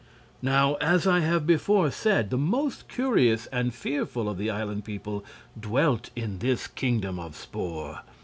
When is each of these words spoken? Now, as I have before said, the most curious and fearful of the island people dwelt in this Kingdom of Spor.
Now, 0.41 0.77
as 0.81 1.05
I 1.05 1.19
have 1.19 1.45
before 1.45 1.91
said, 1.91 2.31
the 2.31 2.37
most 2.39 2.87
curious 2.87 3.45
and 3.51 3.71
fearful 3.71 4.27
of 4.27 4.39
the 4.39 4.49
island 4.49 4.83
people 4.83 5.23
dwelt 5.59 6.09
in 6.15 6.39
this 6.39 6.65
Kingdom 6.65 7.19
of 7.19 7.35
Spor. 7.35 7.99